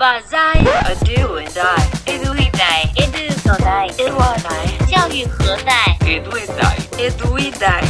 [0.00, 7.06] 把在 a do and I edu e dai edu 所在 edu 我来教育何在 edu e dai
[7.06, 7.82] edu e dai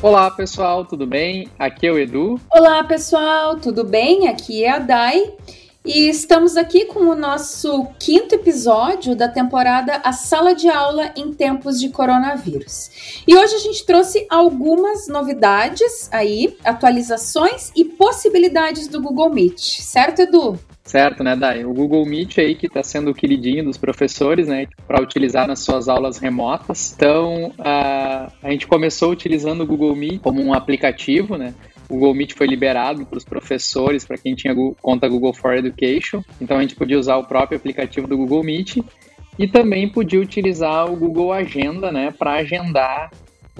[0.00, 1.48] Olá pessoal, tudo bem?
[1.58, 2.38] Aqui é o Edu.
[2.50, 4.28] Olá pessoal, tudo bem?
[4.28, 5.32] Aqui é a Dai.
[5.91, 11.33] E estamos aqui com o nosso quinto episódio da temporada A Sala de Aula em
[11.33, 13.23] Tempos de Coronavírus.
[13.27, 20.21] E hoje a gente trouxe algumas novidades aí, atualizações e possibilidades do Google Meet, certo,
[20.21, 20.59] Edu?
[20.89, 21.63] Certo, né, Dai?
[21.65, 25.59] O Google Meet aí que está sendo o queridinho dos professores, né, para utilizar nas
[25.59, 26.95] suas aulas remotas.
[26.95, 31.53] Então, a, a gente começou utilizando o Google Meet como um aplicativo, né,
[31.87, 36.23] o Google Meet foi liberado para os professores, para quem tinha conta Google for Education.
[36.41, 38.77] Então a gente podia usar o próprio aplicativo do Google Meet
[39.37, 43.11] e também podia utilizar o Google Agenda, né, para agendar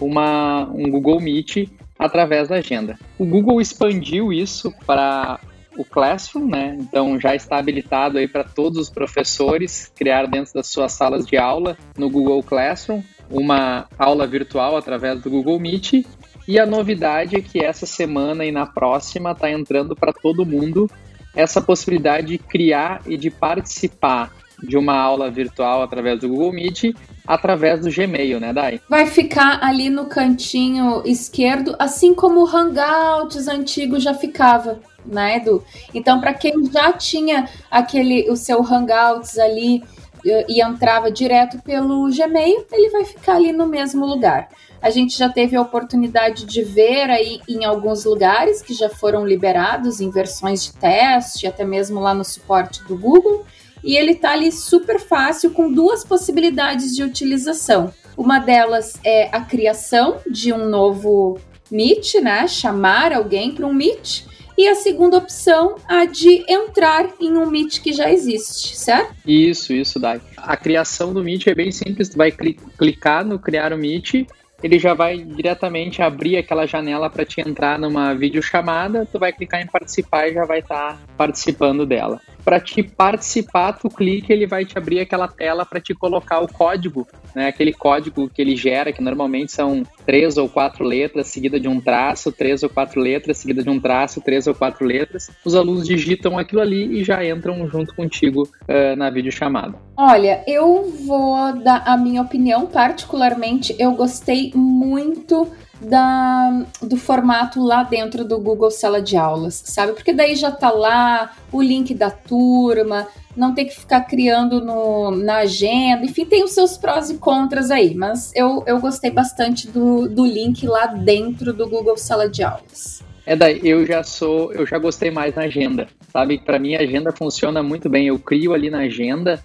[0.01, 2.97] uma, um Google Meet através da agenda.
[3.19, 5.39] O Google expandiu isso para
[5.79, 6.75] o Classroom, né?
[6.77, 11.37] Então já está habilitado aí para todos os professores criar dentro das suas salas de
[11.37, 16.05] aula no Google Classroom uma aula virtual através do Google Meet
[16.45, 20.91] e a novidade é que essa semana e na próxima está entrando para todo mundo
[21.33, 26.93] essa possibilidade de criar e de participar de uma aula virtual através do Google Meet,
[27.25, 28.81] através do Gmail, né, Dai?
[28.89, 35.63] Vai ficar ali no cantinho esquerdo, assim como o Hangouts antigo já ficava, né, Edu?
[35.93, 39.83] Então, para quem já tinha aquele o seu Hangouts ali
[40.23, 44.49] e entrava direto pelo Gmail, ele vai ficar ali no mesmo lugar.
[44.81, 49.25] A gente já teve a oportunidade de ver aí em alguns lugares que já foram
[49.25, 53.45] liberados em versões de teste, até mesmo lá no suporte do Google.
[53.83, 57.93] E ele está ali super fácil com duas possibilidades de utilização.
[58.17, 61.39] Uma delas é a criação de um novo
[61.71, 62.47] Meet, né?
[62.47, 64.25] Chamar alguém para um Meet.
[64.59, 69.15] E a segunda opção, a de entrar em um Meet que já existe, certo?
[69.25, 70.19] Isso, isso, Dai.
[70.35, 72.09] A criação do Meet é bem simples.
[72.09, 74.27] Tu vai clicar no criar o Meet
[74.61, 79.61] ele já vai diretamente abrir aquela janela para te entrar numa videochamada, tu vai clicar
[79.61, 84.47] em participar e já vai estar tá participando dela para te participar, tu clica, ele
[84.47, 87.47] vai te abrir aquela tela para te colocar o código, né?
[87.47, 91.79] Aquele código que ele gera, que normalmente são três ou quatro letras seguida de um
[91.79, 95.29] traço, três ou quatro letras seguida de um traço, três ou quatro letras.
[95.45, 99.75] Os alunos digitam aquilo ali e já entram junto contigo uh, na videochamada.
[99.97, 105.51] Olha, eu vou dar a minha opinião, particularmente, eu gostei muito
[105.81, 109.93] da, do formato lá dentro do Google Sala de Aulas, sabe?
[109.93, 115.11] Porque daí já tá lá o link da turma, não tem que ficar criando no,
[115.11, 119.67] na agenda, enfim, tem os seus prós e contras aí, mas eu, eu gostei bastante
[119.67, 123.01] do, do link lá dentro do Google Sala de Aulas.
[123.25, 126.39] É daí, eu já sou, eu já gostei mais na agenda, sabe?
[126.39, 128.07] Para mim a agenda funciona muito bem.
[128.07, 129.39] Eu crio ali na agenda.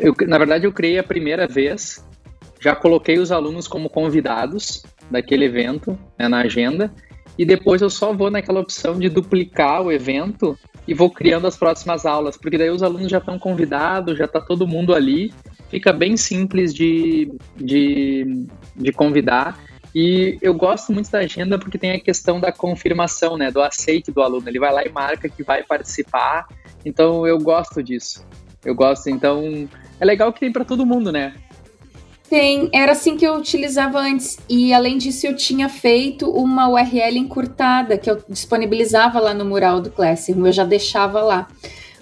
[0.00, 2.04] Eu, na verdade, eu criei a primeira vez,
[2.60, 6.92] já coloquei os alunos como convidados, daquele evento né, na agenda
[7.38, 10.58] e depois eu só vou naquela opção de duplicar o evento
[10.88, 14.40] e vou criando as próximas aulas, porque daí os alunos já estão convidados, já está
[14.40, 15.32] todo mundo ali,
[15.70, 19.56] fica bem simples de, de, de convidar.
[19.94, 24.10] E eu gosto muito da agenda porque tem a questão da confirmação, né, do aceite
[24.10, 24.48] do aluno.
[24.48, 26.46] Ele vai lá e marca que vai participar.
[26.84, 28.26] Então eu gosto disso.
[28.64, 29.68] Eu gosto, então
[30.00, 31.34] é legal que tem para todo mundo, né?
[32.28, 34.38] Tem, era assim que eu utilizava antes.
[34.48, 39.80] E além disso, eu tinha feito uma URL encurtada que eu disponibilizava lá no mural
[39.80, 41.48] do Classroom, eu já deixava lá.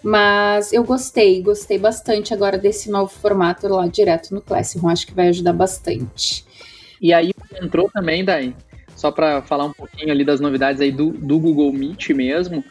[0.03, 4.89] Mas eu gostei, gostei bastante agora desse novo formato lá direto no Classroom.
[4.89, 6.45] Acho que vai ajudar bastante.
[7.01, 8.55] E aí entrou também, daí,
[8.97, 12.65] só para falar um pouquinho ali das novidades aí do, do Google Meet mesmo.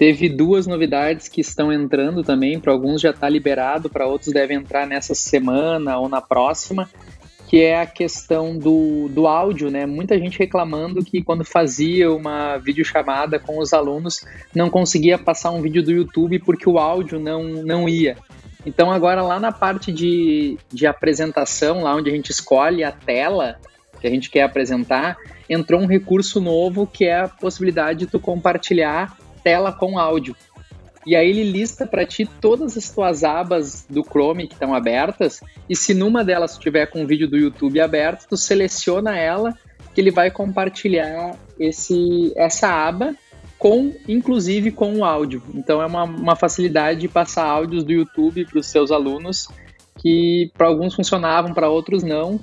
[0.00, 4.54] Teve duas novidades que estão entrando também, para alguns já está liberado, para outros deve
[4.54, 6.88] entrar nessa semana ou na próxima,
[7.46, 9.84] que é a questão do, do áudio, né?
[9.84, 14.24] Muita gente reclamando que quando fazia uma videochamada com os alunos
[14.54, 18.16] não conseguia passar um vídeo do YouTube porque o áudio não, não ia.
[18.64, 23.60] Então agora lá na parte de, de apresentação, lá onde a gente escolhe a tela
[24.00, 28.18] que a gente quer apresentar, entrou um recurso novo que é a possibilidade de tu
[28.18, 30.36] compartilhar tela com áudio.
[31.06, 35.40] E aí ele lista para ti todas as tuas abas do Chrome que estão abertas,
[35.68, 39.54] e se numa delas tiver com um vídeo do YouTube aberto, tu seleciona ela
[39.94, 43.14] que ele vai compartilhar esse essa aba
[43.58, 45.42] com inclusive com o áudio.
[45.54, 49.48] Então é uma, uma facilidade de passar áudios do YouTube para os seus alunos
[49.98, 52.40] que para alguns funcionavam, para outros não.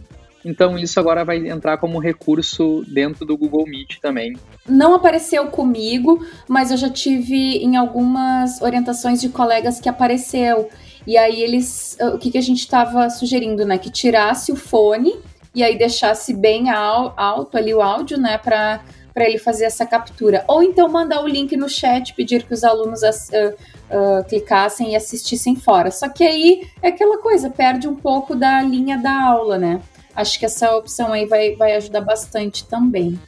[0.48, 4.34] Então isso agora vai entrar como recurso dentro do Google Meet também.
[4.66, 10.70] Não apareceu comigo, mas eu já tive em algumas orientações de colegas que apareceu.
[11.06, 13.78] E aí eles, o que, que a gente estava sugerindo, né?
[13.78, 15.20] Que tirasse o fone
[15.54, 18.38] e aí deixasse bem alto ali o áudio, né?
[18.38, 18.82] Para
[19.14, 20.46] para ele fazer essa captura.
[20.48, 24.96] Ou então mandar o link no chat, pedir que os alunos uh, uh, clicassem e
[24.96, 25.90] assistissem fora.
[25.90, 29.82] Só que aí é aquela coisa, perde um pouco da linha da aula, né?
[30.18, 33.20] Acho que essa opção aí vai, vai ajudar bastante também.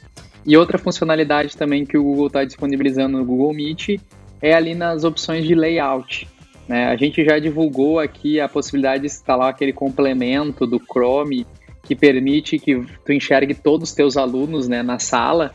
[0.44, 4.00] E outra funcionalidade também que o Google está disponibilizando no Google Meet
[4.42, 6.26] é ali nas opções de layout.
[6.66, 6.86] Né?
[6.86, 11.46] A gente já divulgou aqui a possibilidade de instalar aquele complemento do Chrome
[11.84, 15.54] que permite que tu enxergue todos os teus alunos né, na sala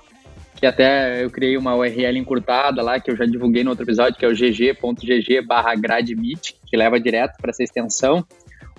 [0.56, 4.18] que até eu criei uma URL encurtada lá, que eu já divulguei no outro episódio,
[4.18, 8.26] que é o gg.gg barra gradmeet, que leva direto para essa extensão.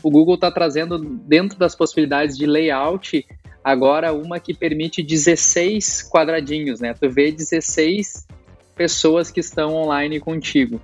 [0.03, 3.27] O Google está trazendo, dentro das possibilidades de layout,
[3.65, 6.95] agora uma que permite 16 quadradinhos, né?
[6.95, 8.27] Tu vê 16
[8.75, 10.81] pessoas que estão online contigo.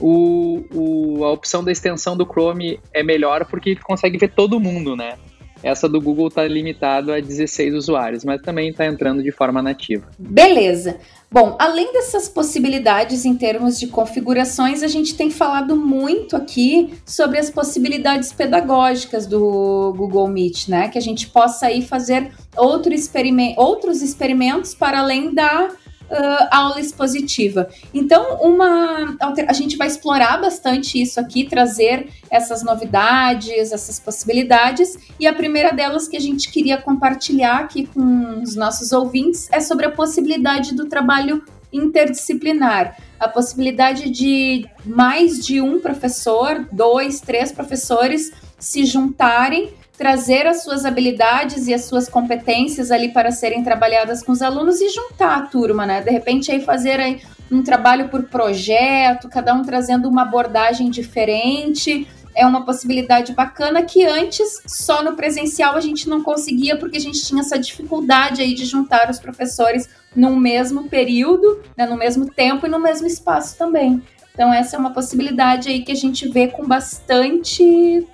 [0.00, 4.60] O, o, a opção da extensão do Chrome é melhor porque tu consegue ver todo
[4.60, 5.16] mundo, né?
[5.62, 10.08] Essa do Google está limitado a 16 usuários, mas também está entrando de forma nativa.
[10.18, 11.00] Beleza.
[11.30, 17.38] Bom, além dessas possibilidades em termos de configurações, a gente tem falado muito aqui sobre
[17.38, 20.88] as possibilidades pedagógicas do Google Meet, né?
[20.88, 22.94] Que a gente possa aí fazer outro
[23.58, 25.68] outros experimentos para além da
[26.10, 27.68] uh, aula expositiva.
[27.92, 29.16] Então, uma
[29.46, 34.98] a gente vai explorar bastante isso aqui, trazer essas novidades, essas possibilidades.
[35.18, 39.60] E a primeira delas que a gente queria compartilhar aqui com os nossos ouvintes é
[39.60, 47.52] sobre a possibilidade do trabalho interdisciplinar, a possibilidade de mais de um professor, dois, três
[47.52, 54.22] professores se juntarem trazer as suas habilidades e as suas competências ali para serem trabalhadas
[54.22, 56.00] com os alunos e juntar a turma, né?
[56.00, 62.06] De repente aí fazer aí um trabalho por projeto, cada um trazendo uma abordagem diferente.
[62.32, 67.00] É uma possibilidade bacana que antes só no presencial a gente não conseguia porque a
[67.00, 72.30] gente tinha essa dificuldade aí de juntar os professores no mesmo período, né, no mesmo
[72.30, 74.00] tempo e no mesmo espaço também.
[74.32, 78.06] Então essa é uma possibilidade aí que a gente vê com bastante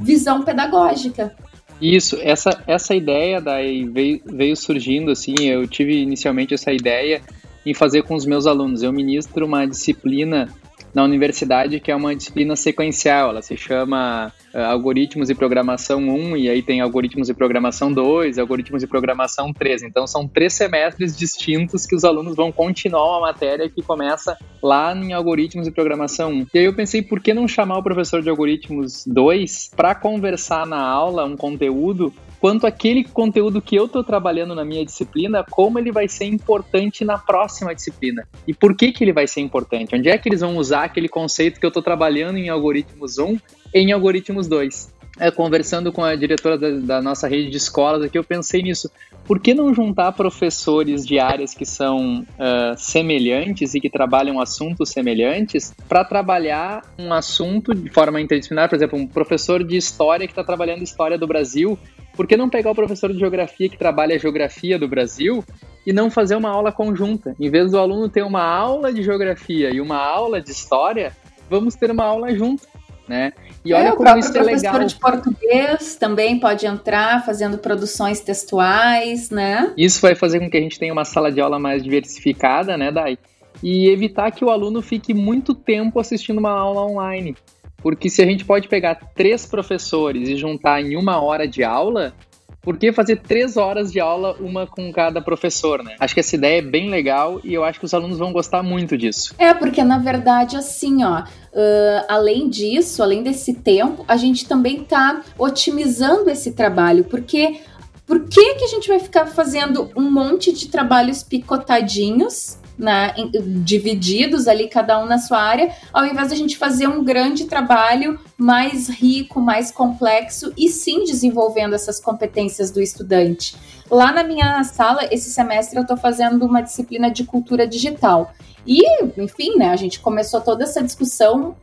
[0.00, 1.34] visão pedagógica.
[1.80, 7.22] Isso, essa, essa ideia daí veio, veio surgindo assim, eu tive inicialmente essa ideia
[7.64, 8.82] em fazer com os meus alunos.
[8.82, 10.48] Eu ministro uma disciplina
[10.94, 13.30] na universidade, que é uma disciplina sequencial.
[13.30, 18.38] Ela se chama uh, Algoritmos e Programação 1, e aí tem Algoritmos e Programação 2,
[18.38, 19.82] Algoritmos e Programação 3.
[19.84, 24.94] Então são três semestres distintos que os alunos vão continuar a matéria que começa lá
[24.94, 26.46] em Algoritmos e Programação 1.
[26.54, 30.66] E aí eu pensei, por que não chamar o professor de Algoritmos 2 para conversar
[30.66, 35.78] na aula um conteúdo quanto aquele conteúdo que eu estou trabalhando na minha disciplina, como
[35.78, 38.26] ele vai ser importante na próxima disciplina.
[38.48, 39.94] E por que, que ele vai ser importante?
[39.94, 43.38] Onde é que eles vão usar aquele conceito que eu estou trabalhando em algoritmos 1
[43.74, 45.00] em algoritmos 2?
[45.18, 48.90] É, conversando com a diretora da, da, nossa rede de escolas aqui, eu pensei nisso.
[49.26, 54.88] Por que não juntar professores de áreas que são uh, semelhantes e que trabalham assuntos
[54.88, 58.70] semelhantes para trabalhar um assunto de forma interdisciplinar?
[58.70, 61.78] Por exemplo, um professor de história que está trabalhando história do Brasil
[62.14, 65.44] por que não pegar o professor de geografia que trabalha a geografia do Brasil
[65.86, 67.34] e não fazer uma aula conjunta?
[67.38, 71.16] Em vez do aluno ter uma aula de geografia e uma aula de história,
[71.48, 72.66] vamos ter uma aula junto,
[73.08, 73.32] né?
[73.64, 74.74] E olha é, como isso é legal.
[74.74, 79.72] O professor de português também pode entrar fazendo produções textuais, né?
[79.76, 82.90] Isso vai fazer com que a gente tenha uma sala de aula mais diversificada, né,
[82.90, 83.18] Dai?
[83.62, 87.36] E evitar que o aluno fique muito tempo assistindo uma aula online.
[87.82, 92.14] Porque se a gente pode pegar três professores e juntar em uma hora de aula,
[92.62, 95.96] por que fazer três horas de aula, uma com cada professor, né?
[95.98, 98.62] Acho que essa ideia é bem legal e eu acho que os alunos vão gostar
[98.62, 99.34] muito disso.
[99.38, 104.84] É, porque na verdade, assim, ó, uh, além disso, além desse tempo, a gente também
[104.84, 107.60] tá otimizando esse trabalho, porque
[108.06, 113.14] por que, que a gente vai ficar fazendo um monte de trabalhos picotadinhos né,
[113.62, 117.44] divididos ali, cada um na sua área, ao invés de a gente fazer um grande
[117.44, 123.54] trabalho mais rico, mais complexo e sim desenvolvendo essas competências do estudante.
[123.90, 128.32] Lá na minha sala, esse semestre, eu estou fazendo uma disciplina de cultura digital.
[128.66, 128.82] E,
[129.16, 131.56] enfim, né, a gente começou toda essa discussão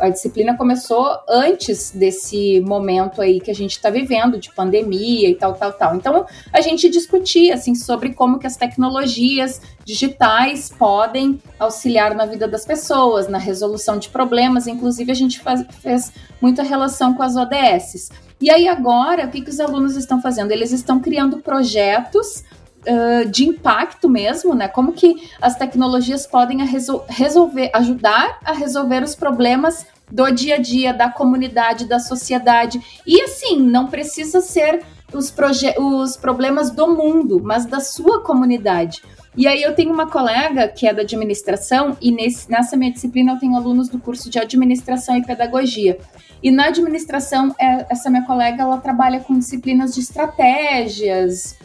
[0.00, 5.34] a disciplina começou antes desse momento aí que a gente está vivendo de pandemia e
[5.34, 5.94] tal, tal, tal.
[5.94, 12.48] Então a gente discutia assim sobre como que as tecnologias digitais podem auxiliar na vida
[12.48, 14.66] das pessoas, na resolução de problemas.
[14.66, 18.10] Inclusive a gente faz, fez muita relação com as ODSs.
[18.40, 20.50] E aí agora, o que, que os alunos estão fazendo?
[20.50, 22.42] Eles estão criando projetos
[22.86, 24.68] uh, de impacto mesmo, né?
[24.68, 30.58] Como que as tecnologias podem resol resolver, ajudar a resolver os problemas do dia a
[30.58, 32.80] dia, da comunidade, da sociedade.
[33.06, 34.82] E assim, não precisa ser
[35.12, 35.32] os,
[35.78, 39.02] os problemas do mundo, mas da sua comunidade.
[39.36, 43.32] E aí eu tenho uma colega que é da administração, e nesse, nessa minha disciplina
[43.32, 45.98] eu tenho alunos do curso de administração e pedagogia.
[46.42, 51.56] E na administração, é, essa minha colega ela trabalha com disciplinas de estratégias,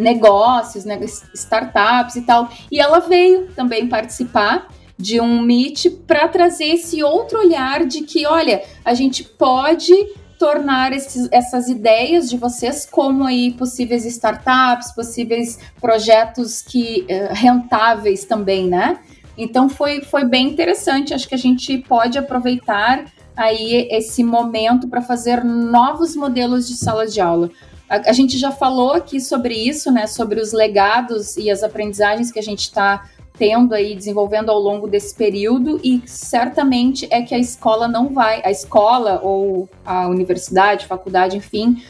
[0.00, 0.98] negócios, né,
[1.34, 2.48] startups e tal.
[2.70, 8.26] E ela veio também participar de um Meet para trazer esse outro olhar de que,
[8.26, 9.92] olha, a gente pode
[10.38, 18.24] tornar esses, essas ideias de vocês como aí possíveis startups, possíveis projetos que uh, rentáveis
[18.24, 18.98] também, né?
[19.36, 21.14] Então foi, foi bem interessante.
[21.14, 23.04] Acho que a gente pode aproveitar
[23.36, 27.50] aí esse momento para fazer novos modelos de sala de aula.
[27.90, 30.06] A, a, gente já falou aqui sobre isso, né?
[30.06, 33.04] Sobre os legados e as aprendizagens que a gente está
[33.36, 38.42] tendo aí, desenvolvendo ao longo desse período, e certamente é que a escola não vai,
[38.44, 41.82] a escola ou a universidade, faculdade, enfim,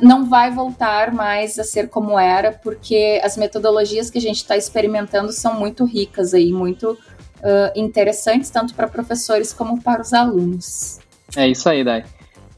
[0.00, 4.56] não vai voltar mais a ser como era, porque as metodologias que a gente está
[4.56, 11.00] experimentando são muito ricas aí, muito uh, interessantes, tanto para professores como para os alunos.
[11.36, 12.04] É isso aí, Dai.